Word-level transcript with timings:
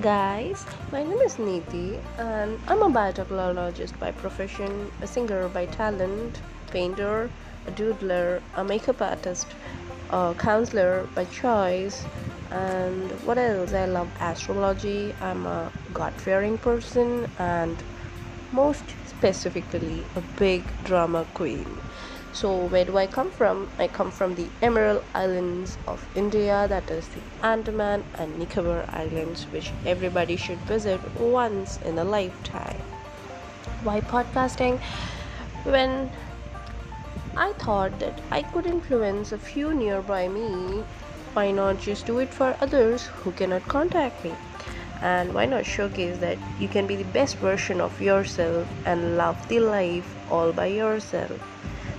guys, 0.00 0.64
my 0.92 1.02
name 1.02 1.18
is 1.26 1.34
Neeti 1.36 2.02
and 2.18 2.58
I'm 2.68 2.80
a 2.82 2.88
biotechnologist 2.88 3.98
by 3.98 4.12
profession, 4.12 4.90
a 5.02 5.06
singer 5.06 5.46
by 5.50 5.66
talent, 5.66 6.40
painter, 6.70 7.30
a 7.66 7.70
doodler, 7.72 8.40
a 8.54 8.64
makeup 8.64 9.02
artist, 9.02 9.56
a 10.08 10.34
counselor 10.38 11.06
by 11.14 11.26
choice, 11.26 12.06
and 12.50 13.10
what 13.26 13.36
else? 13.36 13.74
I 13.74 13.84
love 13.84 14.10
astrology, 14.20 15.14
I'm 15.20 15.44
a 15.44 15.70
God 15.92 16.18
fearing 16.18 16.56
person, 16.56 17.28
and 17.38 17.82
most 18.52 18.94
specifically, 19.04 20.06
a 20.16 20.22
big 20.38 20.62
drama 20.84 21.26
queen. 21.34 21.66
So, 22.32 22.66
where 22.66 22.84
do 22.84 22.96
I 22.98 23.06
come 23.06 23.30
from? 23.30 23.68
I 23.78 23.88
come 23.88 24.10
from 24.10 24.34
the 24.34 24.48
Emerald 24.60 25.02
Islands 25.14 25.78
of 25.86 26.06
India, 26.14 26.66
that 26.68 26.90
is 26.90 27.08
the 27.08 27.20
Andaman 27.42 28.04
and 28.14 28.38
Nicobar 28.38 28.84
Islands, 28.90 29.46
which 29.46 29.72
everybody 29.86 30.36
should 30.36 30.58
visit 30.60 31.00
once 31.18 31.78
in 31.84 31.98
a 31.98 32.04
lifetime. 32.04 32.80
Why 33.82 34.00
podcasting? 34.00 34.78
When 35.64 36.10
I 37.36 37.52
thought 37.58 37.98
that 38.00 38.20
I 38.30 38.42
could 38.42 38.66
influence 38.66 39.32
a 39.32 39.38
few 39.38 39.72
nearby 39.72 40.28
me, 40.28 40.84
why 41.32 41.50
not 41.50 41.78
just 41.78 42.06
do 42.06 42.18
it 42.18 42.32
for 42.34 42.56
others 42.60 43.06
who 43.06 43.32
cannot 43.32 43.66
contact 43.68 44.22
me? 44.22 44.34
And 45.00 45.32
why 45.32 45.46
not 45.46 45.64
showcase 45.64 46.18
that 46.18 46.38
you 46.58 46.68
can 46.68 46.86
be 46.86 46.96
the 46.96 47.04
best 47.04 47.36
version 47.38 47.80
of 47.80 48.00
yourself 48.02 48.66
and 48.84 49.16
love 49.16 49.48
the 49.48 49.60
life 49.60 50.14
all 50.28 50.52
by 50.52 50.66
yourself? 50.66 51.40